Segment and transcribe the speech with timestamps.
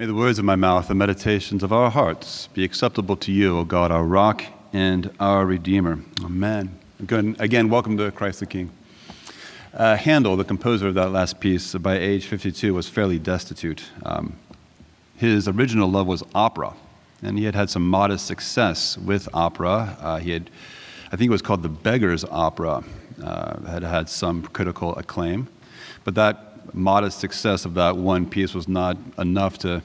[0.00, 3.58] May the words of my mouth and meditations of our hearts be acceptable to you,
[3.58, 5.98] O God, our rock and our Redeemer.
[6.22, 6.78] Amen.
[7.00, 8.70] Again, again welcome to Christ the King.
[9.74, 13.90] Uh, Handel, the composer of that last piece, by age 52, was fairly destitute.
[14.04, 14.36] Um,
[15.16, 16.74] his original love was opera,
[17.20, 19.96] and he had had some modest success with opera.
[20.00, 20.48] Uh, he had,
[21.10, 22.84] I think it was called the Beggar's Opera,
[23.20, 25.48] uh, had had some critical acclaim,
[26.04, 29.82] but that modest success of that one piece was not enough to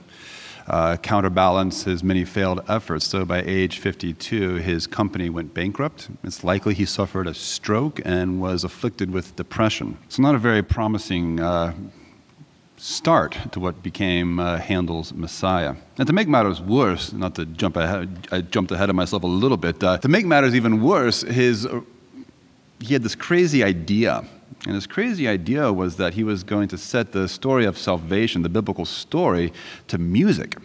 [0.67, 3.05] uh, counterbalance his many failed efforts.
[3.05, 6.09] So by age 52, his company went bankrupt.
[6.23, 9.97] It's likely he suffered a stroke and was afflicted with depression.
[10.05, 11.73] It's not a very promising uh,
[12.77, 15.75] start to what became uh, Handel's Messiah.
[15.97, 19.27] And to make matters worse, not to jump ahead, I jumped ahead of myself a
[19.27, 19.83] little bit.
[19.83, 21.67] Uh, to make matters even worse, his
[22.79, 24.25] he had this crazy idea
[24.65, 28.41] and his crazy idea was that he was going to set the story of salvation,
[28.41, 29.51] the biblical story,
[29.87, 30.55] to music.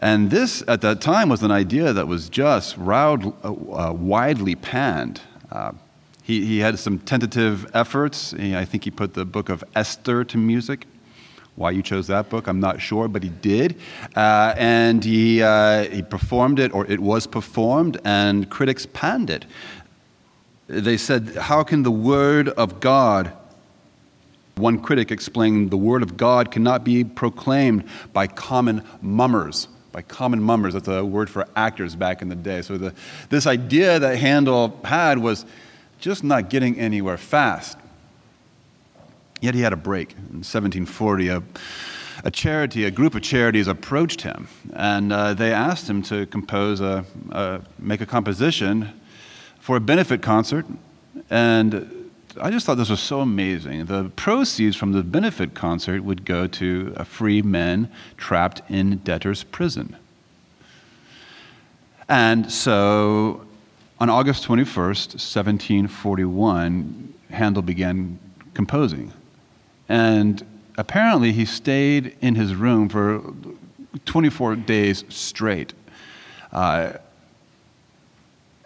[0.00, 4.54] And this, at that time, was an idea that was just round, uh, uh, widely
[4.54, 5.20] panned.
[5.50, 5.72] Uh,
[6.22, 8.32] he, he had some tentative efforts.
[8.32, 10.86] He, I think he put the book of Esther to music.
[11.56, 13.76] Why you chose that book, I'm not sure, but he did.
[14.16, 19.46] Uh, and he, uh, he performed it, or it was performed, and critics panned it
[20.66, 23.32] they said, How can the Word of God?
[24.56, 29.68] One critic explained the Word of God cannot be proclaimed by common mummers.
[29.92, 32.62] By common mummers, that's a word for actors back in the day.
[32.62, 32.94] So, the,
[33.30, 35.46] this idea that Handel had was
[36.00, 37.78] just not getting anywhere fast.
[39.40, 40.12] Yet he had a break.
[40.12, 41.42] In 1740, a,
[42.24, 46.80] a charity, a group of charities approached him, and uh, they asked him to compose
[46.80, 49.00] a, a, make a composition
[49.64, 50.66] for a benefit concert,
[51.30, 53.86] and I just thought this was so amazing.
[53.86, 59.96] The proceeds from the benefit concert would go to free men trapped in debtor's prison.
[62.10, 63.46] And so
[63.98, 68.18] on August 21st, 1741, Handel began
[68.52, 69.14] composing.
[69.88, 70.44] And
[70.76, 73.22] apparently he stayed in his room for
[74.04, 75.72] 24 days straight.
[76.52, 76.98] Uh,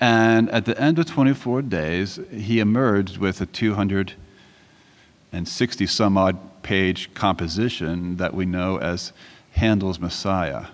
[0.01, 7.13] and at the end of 24 days, he emerged with a 260 some odd page
[7.15, 9.13] composition that we know as
[9.53, 10.67] Handel's Messiah.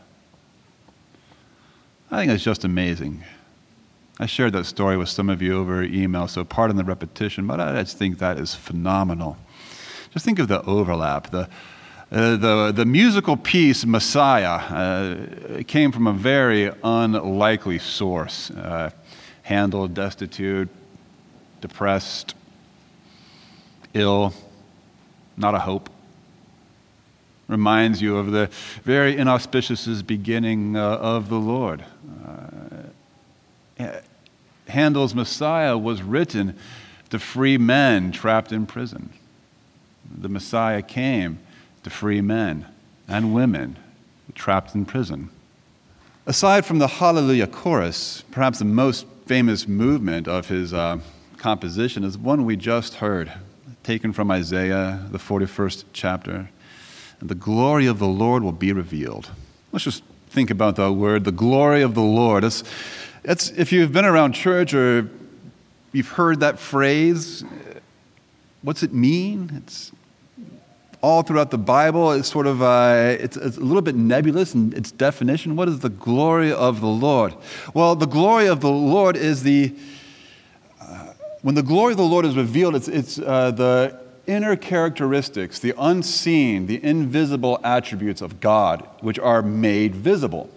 [2.10, 3.24] I think it's just amazing.
[4.20, 7.60] I shared that story with some of you over email, so pardon the repetition, but
[7.60, 9.36] I just think that is phenomenal.
[10.12, 11.30] Just think of the overlap.
[11.30, 11.48] The,
[12.12, 18.50] uh, the, the musical piece, Messiah, uh, came from a very unlikely source.
[18.50, 18.90] Uh,
[19.44, 20.68] Handel, destitute,
[21.60, 22.34] depressed,
[23.92, 24.34] ill,
[25.36, 25.88] not a hope.
[27.46, 28.50] Reminds you of the
[28.82, 31.84] very inauspicious beginning uh, of the Lord.
[33.78, 34.00] Uh,
[34.66, 36.58] Handel's Messiah was written
[37.10, 39.10] to free men trapped in prison.
[40.10, 41.38] The Messiah came
[41.82, 42.66] to free men
[43.06, 43.76] and women
[44.34, 45.28] trapped in prison.
[46.26, 50.98] Aside from the Hallelujah chorus, perhaps the most famous movement of his uh,
[51.38, 53.32] composition is one we just heard,
[53.82, 56.50] taken from Isaiah, the 41st chapter.
[57.20, 59.30] And the glory of the Lord will be revealed.
[59.72, 62.44] Let's just think about that word, the glory of the Lord.
[62.44, 62.64] It's,
[63.22, 65.08] it's, if you've been around church or
[65.92, 67.44] you've heard that phrase,
[68.60, 69.50] what's it mean?
[69.56, 69.90] It's
[71.04, 72.12] all throughout the Bible.
[72.12, 75.54] It's sort of uh, it's, it's, a little bit nebulous in its definition.
[75.54, 77.34] What is the glory of the Lord?
[77.74, 79.74] Well, the glory of the Lord is the
[80.80, 81.12] uh,
[81.42, 82.74] when the glory of the Lord is revealed.
[82.74, 89.42] It's it's uh, the inner characteristics, the unseen, the invisible attributes of God, which are
[89.42, 90.48] made visible.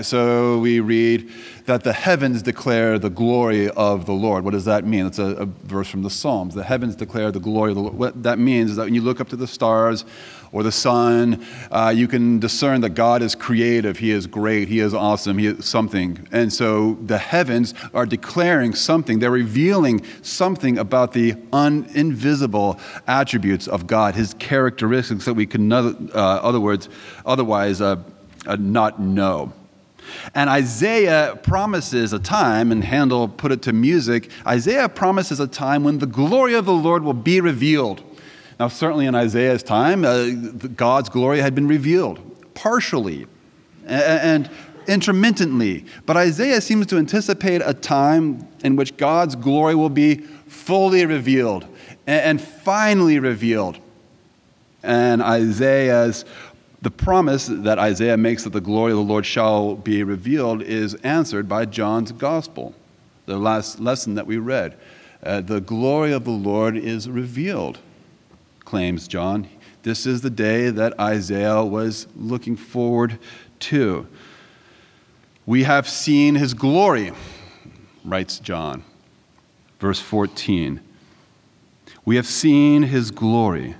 [0.00, 1.30] So we read
[1.66, 4.42] that the heavens declare the glory of the Lord.
[4.42, 5.06] What does that mean?
[5.06, 6.54] It's a, a, verse from the Psalms.
[6.54, 7.94] The heavens declare the glory of the Lord.
[7.98, 10.06] What that means is that when you look up to the stars
[10.50, 13.98] or the sun, uh, you can discern that God is creative.
[13.98, 14.68] He is great.
[14.68, 15.36] He is awesome.
[15.36, 16.26] He is something.
[16.32, 19.18] And so the heavens are declaring something.
[19.18, 25.70] They're revealing something about the un- invisible attributes of God, His characteristics that we can,
[25.70, 26.88] uh, other words,
[27.26, 27.96] otherwise uh,
[28.46, 29.52] uh not know.
[30.34, 35.84] And Isaiah promises a time, and Handel put it to music Isaiah promises a time
[35.84, 38.02] when the glory of the Lord will be revealed.
[38.58, 40.30] Now, certainly in Isaiah's time, uh,
[40.76, 42.20] God's glory had been revealed
[42.54, 43.26] partially
[43.86, 44.50] and
[44.86, 45.84] intermittently.
[46.06, 50.16] But Isaiah seems to anticipate a time in which God's glory will be
[50.46, 51.66] fully revealed
[52.06, 53.78] and finally revealed.
[54.82, 56.24] And Isaiah's
[56.82, 60.94] The promise that Isaiah makes that the glory of the Lord shall be revealed is
[60.96, 62.74] answered by John's gospel,
[63.26, 64.76] the last lesson that we read.
[65.22, 67.78] Uh, the glory of the Lord is revealed,
[68.64, 69.48] claims John.
[69.84, 73.16] This is the day that Isaiah was looking forward
[73.60, 74.08] to.
[75.46, 77.12] We have seen his glory,
[78.04, 78.82] writes John.
[79.78, 80.80] Verse 14.
[82.04, 83.76] We have seen his glory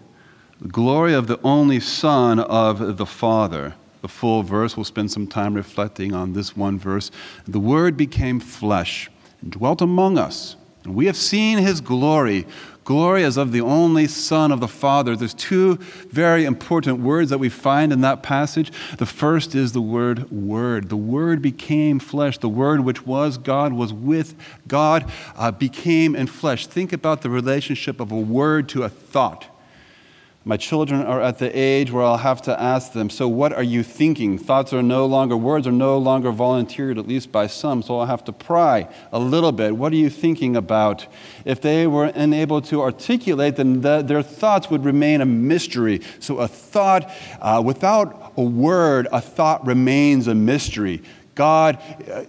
[0.62, 3.74] the glory of the only Son of the Father.
[4.00, 7.10] The full verse, we'll spend some time reflecting on this one verse.
[7.48, 9.10] The Word became flesh
[9.40, 10.54] and dwelt among us.
[10.84, 12.46] And we have seen his glory.
[12.84, 15.16] Glory as of the only Son of the Father.
[15.16, 15.76] There's two
[16.10, 18.70] very important words that we find in that passage.
[18.98, 20.90] The first is the word Word.
[20.90, 22.38] The Word became flesh.
[22.38, 24.36] The Word, which was God, was with
[24.68, 26.68] God, uh, became in flesh.
[26.68, 29.51] Think about the relationship of a word to a thought.
[30.44, 33.62] My children are at the age where I'll have to ask them, So, what are
[33.62, 34.38] you thinking?
[34.38, 37.80] Thoughts are no longer, words are no longer volunteered, at least by some.
[37.80, 39.76] So, I'll have to pry a little bit.
[39.76, 41.06] What are you thinking about?
[41.44, 46.00] If they were unable to articulate, then the, their thoughts would remain a mystery.
[46.18, 47.08] So, a thought,
[47.40, 51.02] uh, without a word, a thought remains a mystery.
[51.34, 51.78] God,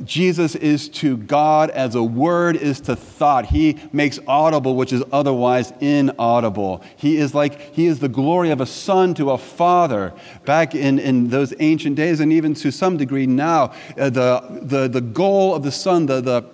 [0.06, 3.48] Jesus is to God as a word is to thought.
[3.48, 6.82] He makes audible which is otherwise inaudible.
[6.96, 10.14] He is like, he is the glory of a son to a father
[10.46, 13.74] back in, in those ancient days, and even to some degree now.
[13.98, 16.46] Uh, the, the, the goal of the son, the, the,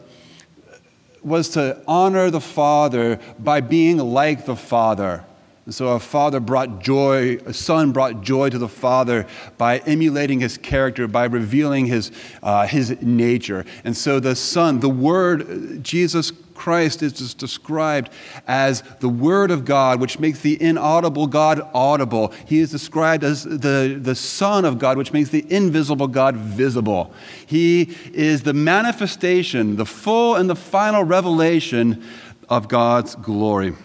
[1.22, 5.24] was to honor the father by being like the father.
[5.69, 9.27] And so a father brought joy, a son brought joy to the father
[9.60, 12.12] by emulating his character, by revealing his,
[12.42, 13.63] uh, his nature.
[13.83, 18.10] And so the son, the word, Jesus Christ is described
[18.48, 22.33] as the Word of God, which makes the inaudible God audible.
[22.48, 27.13] He is described as the, the Son of God, which makes the invisible God visible.
[27.45, 32.04] He is the manifestation, the full and the final revelation
[32.50, 33.75] of God's glory.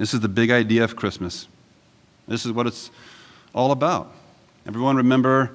[0.00, 1.46] This is the big idea of Christmas.
[2.26, 2.90] This is what it's
[3.54, 4.10] all about.
[4.66, 5.50] Everyone remember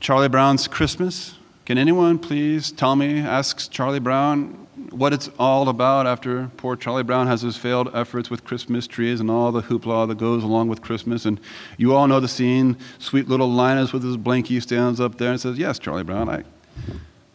[0.00, 1.34] Charlie Brown's Christmas?
[1.66, 7.02] Can anyone please tell me, asks Charlie Brown, what it's all about after poor Charlie
[7.02, 10.68] Brown has his failed efforts with Christmas trees and all the hoopla that goes along
[10.68, 11.26] with Christmas?
[11.26, 11.38] And
[11.76, 12.78] you all know the scene.
[12.98, 16.42] Sweet little Linus with his blankie stands up there and says, Yes, Charlie Brown, I,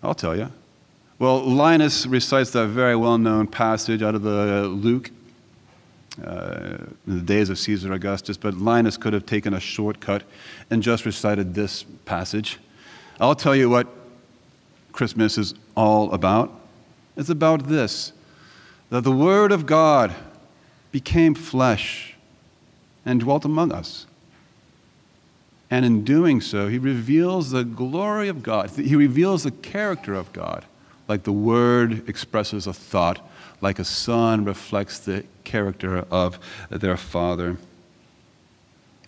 [0.01, 0.51] I'll tell you.
[1.19, 5.12] Well, Linus recites that very well known passage out of the Luke
[6.24, 6.78] uh,
[7.08, 10.24] in the days of Caesar Augustus, but Linus could have taken a shortcut
[10.69, 12.60] and just recited this passage.
[13.19, 13.88] I'll tell you what
[14.92, 16.52] Christmas is all about.
[17.16, 18.13] It's about this
[18.90, 20.13] that the Word of God
[20.92, 22.16] became flesh
[23.06, 24.06] and dwelt among us.
[25.69, 28.72] And in doing so, he reveals the glory of God.
[28.72, 30.66] He reveals the character of God,
[31.07, 33.25] like the Word expresses a thought
[33.62, 36.40] like a son reflects the character of
[36.70, 37.58] their father.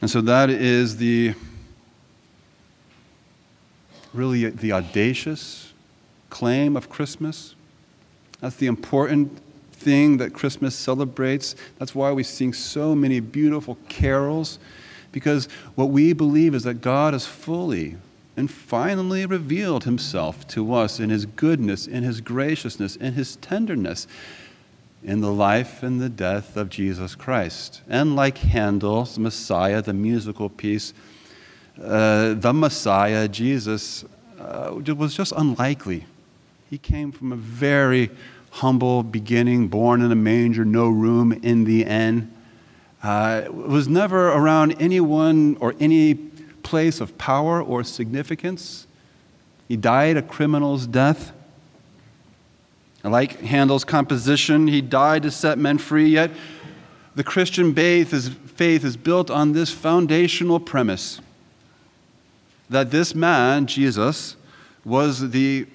[0.02, 1.34] And so that is the
[4.14, 5.74] really the audacious
[6.30, 7.56] claim of Christmas.
[8.42, 9.42] That's the important
[9.72, 11.56] thing that Christmas celebrates.
[11.80, 14.60] That's why we sing so many beautiful carols,
[15.12, 17.96] because what we believe is that God has fully
[18.36, 24.08] and finally revealed himself to us in his goodness, in his graciousness, in his tenderness
[25.04, 27.82] in the life and the death of Jesus Christ.
[27.90, 30.94] And like Handel's Messiah, the musical piece,
[31.82, 34.06] uh, the Messiah, Jesus,
[34.40, 36.06] uh, was just unlikely.
[36.70, 38.10] He came from a very
[38.52, 42.32] humble beginning, born in a manger, no room in the inn.
[43.02, 46.16] Uh, was never around anyone or any
[46.64, 48.88] place of power or significance.
[49.68, 51.34] He died a criminal's death.
[53.04, 56.32] Like Handel's composition, he died to set men free, yet
[57.16, 61.20] the Christian faith is, faith is built on this foundational premise
[62.70, 64.36] that this man, Jesus,
[64.84, 65.68] was the,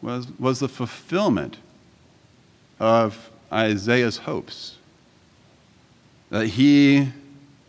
[0.00, 1.58] was, was the fulfillment
[2.80, 4.76] of Isaiah's hopes.
[6.30, 7.08] That he,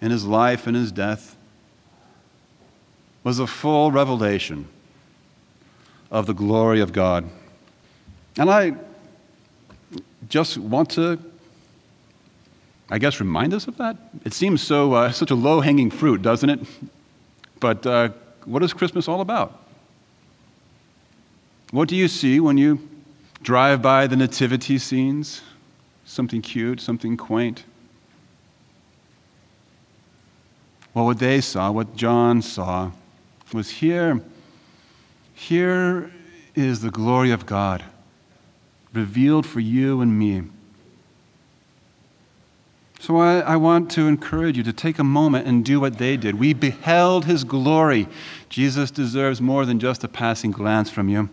[0.02, 1.36] in his life and his death,
[3.24, 4.68] was a full revelation
[6.10, 7.30] of the glory of God.
[8.38, 8.74] And I
[10.28, 11.20] just want to,
[12.90, 13.98] I guess, remind us of that.
[14.26, 16.60] It seems so uh, such a low hanging fruit, doesn't it?
[17.60, 18.10] But uh,
[18.46, 19.62] what is Christmas all about?
[21.72, 22.88] What do you see when you
[23.42, 25.42] drive by the nativity scenes?
[26.06, 27.64] Something cute, something quaint.
[30.94, 32.92] Well, what they saw, what John saw,
[33.52, 34.22] was here,
[35.34, 36.12] here
[36.54, 37.84] is the glory of God
[38.96, 40.44] revealed for you and me.
[43.00, 46.18] So I, I, want to encourage you to take a moment and do what they
[46.18, 46.40] did.
[46.40, 48.08] We beheld his glory.
[48.50, 51.30] Jesus deserves more than just a passing glance from you.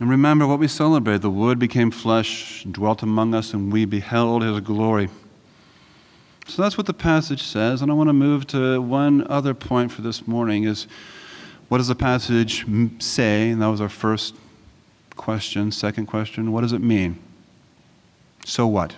[0.00, 4.42] And remember what we celebrate the Word became flesh, dwelt among us, and we beheld
[4.42, 5.08] his glory.
[6.46, 7.80] So that's what the passage says.
[7.80, 10.86] And I want to move to one other point for this morning is
[11.68, 12.66] what does the passage
[12.98, 13.50] say?
[13.50, 14.34] And that was our first
[15.16, 15.70] question.
[15.72, 17.18] Second question, what does it mean?
[18.44, 18.94] So what?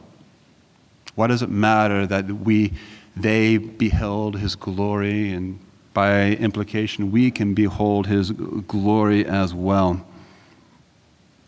[1.14, 2.72] What does it matter that we
[3.16, 5.58] they beheld his glory and
[5.94, 10.04] by implication we can behold his glory as well?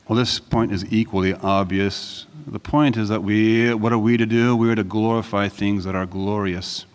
[0.08, 2.26] Well, this point is equally obvious.
[2.46, 4.56] The point is that we, what are we to do?
[4.56, 6.86] We are to glorify things that are glorious.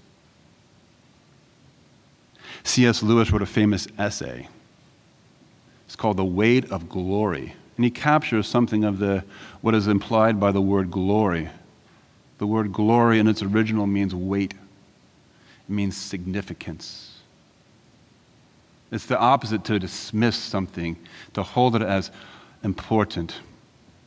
[2.64, 3.04] C.S.
[3.04, 4.48] Lewis wrote a famous essay.
[5.86, 7.54] It's called The Weight of Glory.
[7.84, 9.26] And he captures something of the,
[9.60, 11.50] what is implied by the word glory.
[12.38, 17.20] The word glory in its original means weight, it means significance.
[18.90, 20.96] It's the opposite to dismiss something,
[21.34, 22.10] to hold it as
[22.64, 23.36] important.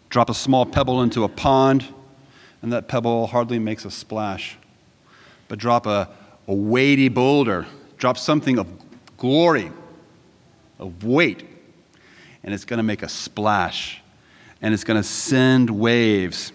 [0.08, 1.84] Drop a small pebble into a pond,
[2.62, 4.56] and that pebble hardly makes a splash.
[5.48, 6.08] But drop a,
[6.48, 7.66] a weighty boulder,
[7.98, 8.68] drop something of
[9.18, 9.70] glory,
[10.78, 11.55] of weight,
[12.46, 14.00] and it's going to make a splash,
[14.62, 16.52] and it's going to send waves.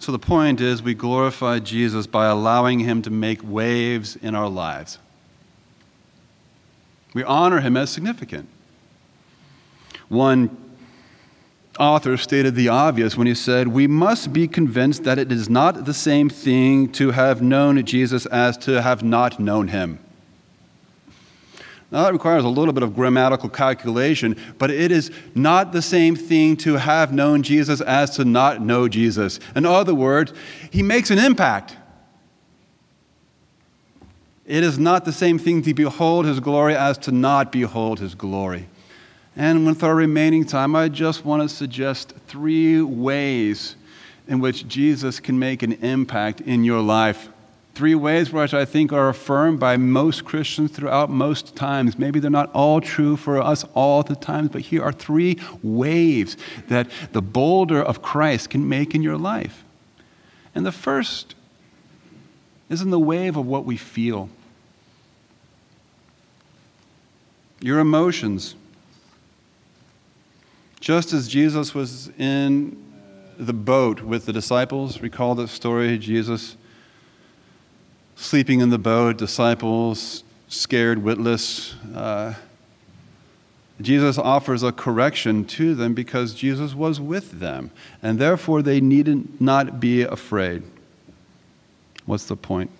[0.00, 4.48] So the point is, we glorify Jesus by allowing him to make waves in our
[4.48, 4.98] lives.
[7.14, 8.48] We honor him as significant.
[10.08, 10.56] One
[11.78, 15.84] author stated the obvious when he said, We must be convinced that it is not
[15.84, 20.00] the same thing to have known Jesus as to have not known him.
[21.90, 26.16] Now, that requires a little bit of grammatical calculation, but it is not the same
[26.16, 29.38] thing to have known Jesus as to not know Jesus.
[29.54, 30.32] In other words,
[30.70, 31.76] he makes an impact.
[34.44, 38.14] It is not the same thing to behold his glory as to not behold his
[38.14, 38.68] glory.
[39.36, 43.76] And with our remaining time, I just want to suggest three ways
[44.26, 47.28] in which Jesus can make an impact in your life.
[47.76, 51.98] Three ways which I think are affirmed by most Christians throughout most times.
[51.98, 56.38] Maybe they're not all true for us all the times, but here are three waves
[56.68, 59.62] that the boulder of Christ can make in your life.
[60.54, 61.34] And the first
[62.70, 64.30] is in the wave of what we feel.
[67.60, 68.54] Your emotions
[70.80, 72.82] just as Jesus was in
[73.38, 75.98] the boat with the disciples, recall that story?
[75.98, 76.56] Jesus
[78.16, 81.74] sleeping in the boat, disciples scared, witless.
[81.94, 82.34] Uh,
[83.80, 87.70] Jesus offers a correction to them because Jesus was with them,
[88.02, 90.62] and therefore they needed not be afraid.
[92.06, 92.70] What's the point?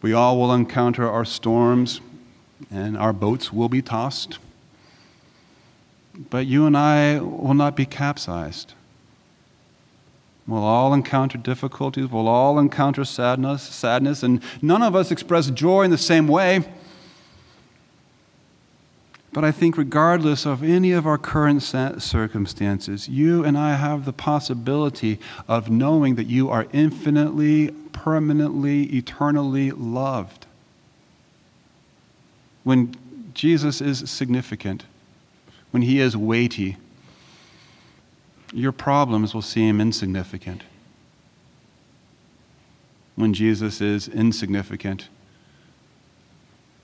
[0.00, 2.00] We all will encounter our storms,
[2.70, 4.38] and our boats will be tossed
[6.30, 8.74] but you and I will not be capsized.
[10.46, 12.06] We'll all encounter difficulties.
[12.06, 16.64] We'll all encounter sadness, sadness, and none of us express joy in the same way.
[19.32, 24.12] But I think, regardless of any of our current circumstances, you and I have the
[24.12, 30.46] possibility of knowing that you are infinitely, permanently, eternally loved.
[32.64, 32.94] When
[33.34, 34.84] Jesus is significant,
[35.70, 36.78] when he is weighty,
[38.56, 40.62] your problems will seem insignificant.
[43.14, 45.08] When Jesus is insignificant,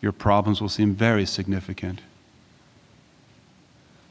[0.02, 2.00] your problems will seem very significant.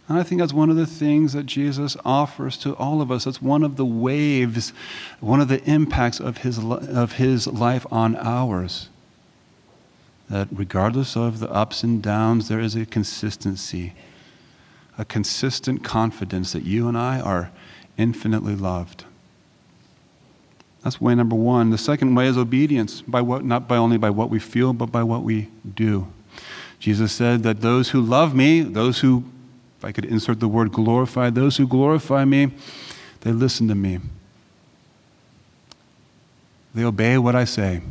[0.08, 3.26] And I think that's one of the things that Jesus offers to all of us.
[3.26, 4.74] That's one of the waves,
[5.20, 8.90] one of the impacts of his, of his life on ours.
[10.30, 13.94] That regardless of the ups and downs, there is a consistency
[14.98, 17.52] a consistent confidence that you and I are
[17.98, 19.06] infinitely loved.
[20.84, 21.70] That's way number one.
[21.70, 24.88] The second way is obedience, by what, not by only by what we feel, but
[24.88, 26.08] by what we do.
[26.80, 29.24] Jesus said that those who love me, those who,
[29.78, 32.52] if I could insert the word glorify, those who glorify me,
[33.22, 34.00] they listen to me.
[36.74, 37.82] They obey what I say.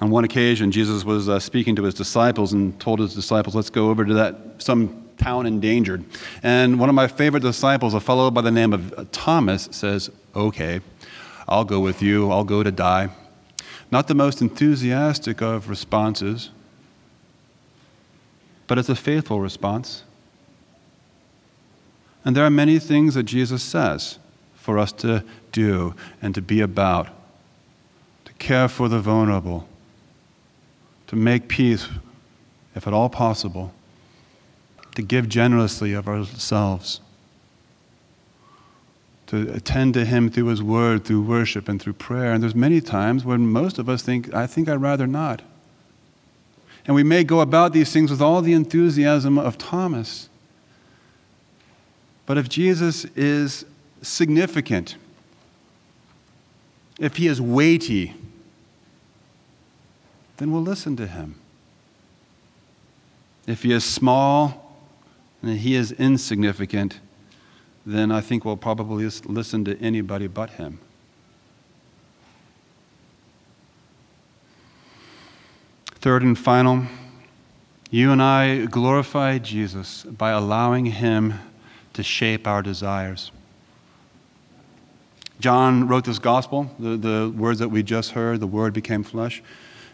[0.00, 3.70] On one occasion, Jesus was uh, speaking to his disciples and told his disciples, Let's
[3.70, 6.04] go over to that some town endangered.
[6.42, 10.10] And one of my favorite disciples, a fellow by the name of uh, Thomas, says,
[10.36, 10.80] Okay,
[11.48, 13.08] I'll go with you, I'll go to die.
[13.90, 16.50] Not the most enthusiastic of responses,
[18.66, 20.04] but it's a faithful response.
[22.24, 24.18] And there are many things that Jesus says
[24.54, 27.08] for us to do and to be about,
[28.26, 29.66] to care for the vulnerable,
[31.08, 31.88] to make peace,
[32.74, 33.72] if at all possible,
[34.94, 37.00] to give generously of ourselves,
[39.26, 42.32] to attend to Him through His Word, through worship, and through prayer.
[42.32, 45.42] And there's many times when most of us think, I think I'd rather not.
[46.86, 50.28] And we may go about these things with all the enthusiasm of Thomas.
[52.24, 53.64] But if Jesus is
[54.02, 54.96] significant,
[56.98, 58.14] if he is weighty,
[60.38, 61.34] then we'll listen to him.
[63.46, 64.76] If he is small
[65.42, 67.00] and he is insignificant,
[67.84, 70.80] then I think we'll probably listen to anybody but him.
[75.96, 76.84] Third and final,
[77.90, 81.34] you and I glorify Jesus by allowing him
[81.94, 83.32] to shape our desires.
[85.40, 89.42] John wrote this gospel, the, the words that we just heard, the word became flesh.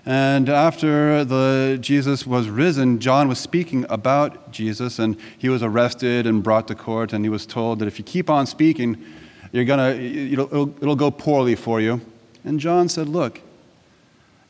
[0.06, 6.26] And after the, Jesus was risen, John was speaking about Jesus, and he was arrested
[6.26, 9.02] and brought to court, and he was told that if you keep on speaking,
[9.52, 12.00] you're gonna, it'll, it'll, it'll go poorly for you.
[12.44, 13.40] And John said, Look,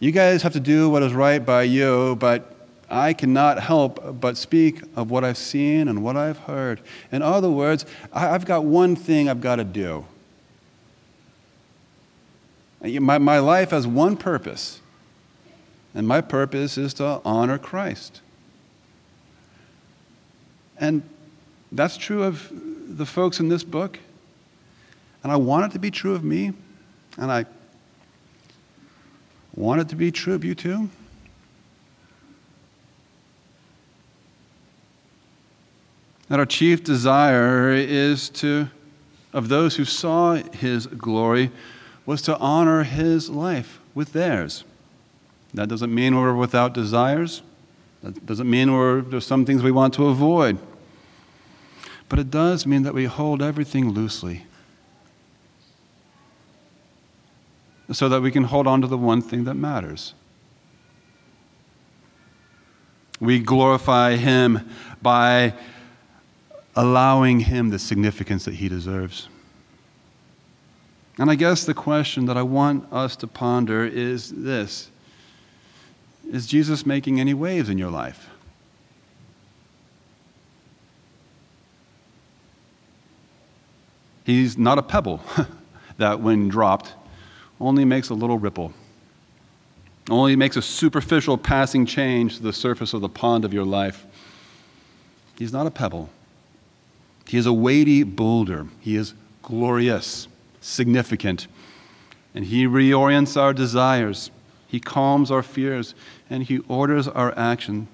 [0.01, 2.55] you guys have to do what is right by you, but
[2.91, 6.81] I cannot help but speak of what I've seen and what I've heard.
[7.13, 10.05] In other words, I've got one thing I've got to do.
[12.83, 14.81] My, my life has one purpose,
[15.95, 18.21] and my purpose is to honor Christ.
[20.79, 21.03] And
[21.71, 23.99] that's true of the folks in this book.
[25.23, 26.53] And I want it to be true of me.
[27.17, 27.47] And I
[29.55, 30.91] want it to be true of you too.
[36.29, 38.69] that our chief desire is to,
[39.33, 41.51] of those who saw his glory,
[42.07, 44.65] was to honor his life with theirs.
[45.55, 47.43] That doesn't mean we're without desires.
[48.03, 50.59] That doesn't mean we're, there's some things we want to avoid.
[52.09, 54.47] But it does mean that we hold everything loosely
[57.93, 60.15] so that we can hold on to the one thing that matters.
[63.21, 64.69] We glorify Him
[65.01, 65.55] by
[66.77, 69.29] allowing him the significance that he deserves.
[71.19, 74.91] And I guess the question that I want us to ponder is this
[76.31, 78.29] Is Jesus making any waves in your life?
[84.25, 85.21] He's not a pebble
[85.99, 86.95] that, when dropped,
[87.61, 88.73] only makes a little ripple,
[90.11, 94.07] only makes a superficial passing change to the surface of the pond of your life.
[95.39, 96.09] He's not a pebble.
[97.27, 98.67] He is a weighty boulder.
[98.81, 100.29] He is glorious,
[100.61, 101.47] significant.
[102.35, 104.31] And He reorients our desires.
[104.67, 105.95] He calms our fears.
[106.29, 107.89] And He orders our action.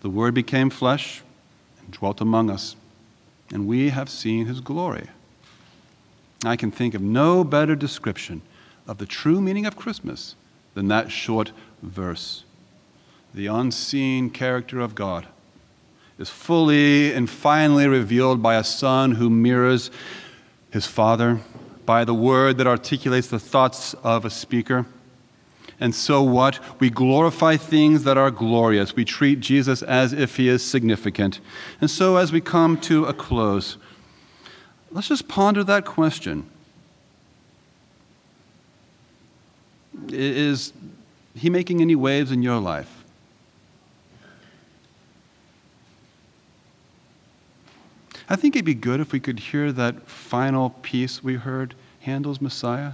[0.00, 1.22] The Word became flesh
[1.80, 2.76] and dwelt among us.
[3.52, 5.08] And we have seen His glory.
[6.44, 8.42] I can think of no better description
[8.88, 10.34] of the true meaning of Christmas
[10.74, 12.44] than that short verse.
[13.34, 15.26] The unseen character of God
[16.18, 19.90] is fully and finally revealed by a son who mirrors
[20.70, 21.40] his father,
[21.84, 24.86] by the word that articulates the thoughts of a speaker.
[25.80, 26.60] And so what?
[26.80, 28.94] We glorify things that are glorious.
[28.94, 31.40] We treat Jesus as if he is significant.
[31.80, 33.76] And so as we come to a close,
[34.92, 36.48] let's just ponder that question.
[40.08, 40.72] Is
[41.34, 43.01] he making any waves in your life?
[48.32, 52.40] I think it'd be good if we could hear that final piece we heard, Handel's
[52.40, 52.92] Messiah.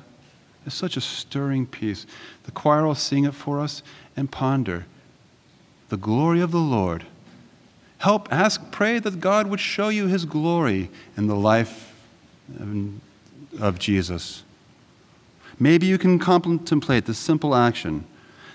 [0.67, 2.07] It's such a stirring piece.
[2.43, 3.85] The choir will sing it for us
[4.17, 4.87] and ponder
[5.91, 7.07] the glory of the Lord.
[7.99, 11.95] Help, ask, pray that God would show you his glory in the life
[13.61, 14.43] of Jesus.
[15.57, 18.07] Maybe you can contemplate the simple action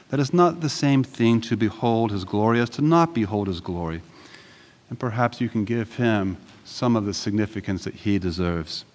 [0.10, 3.62] that is not the same thing to behold his glory as to not behold his
[3.62, 4.02] glory.
[4.93, 8.86] And perhaps you can give him some of the significance that he deserves.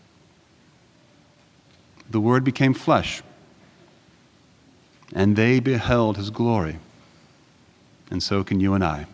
[2.08, 3.20] The Word became flesh,
[5.12, 6.78] and they beheld his glory.
[8.12, 9.06] And so can you and I.